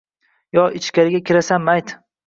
[0.57, 1.99] Yo ichkariga kirasanmi ayt?..